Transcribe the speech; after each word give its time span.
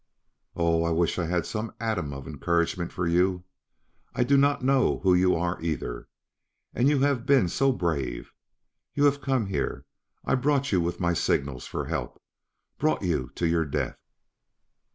Oh, 0.55 0.83
I 0.83 0.89
wish 0.89 1.19
I 1.19 1.27
had 1.27 1.45
some 1.45 1.75
atom 1.79 2.11
of 2.11 2.25
encouragement 2.27 2.91
for 2.91 3.05
you! 3.07 3.43
I 4.15 4.23
do 4.23 4.35
not 4.35 4.63
know 4.63 4.97
who 5.03 5.13
you 5.13 5.35
are 5.35 5.61
either 5.61 6.07
and 6.73 6.87
you 6.89 6.97
have 7.01 7.23
been 7.27 7.47
so 7.47 7.71
brave! 7.71 8.33
You 8.95 9.03
have 9.03 9.21
come 9.21 9.45
here, 9.45 9.85
I 10.25 10.33
brought 10.33 10.71
you 10.71 10.81
with 10.81 10.99
my 10.99 11.13
signals 11.13 11.67
for 11.67 11.85
help 11.85 12.19
brought 12.79 13.03
you 13.03 13.29
to 13.35 13.45
your 13.45 13.63
death. 13.63 13.99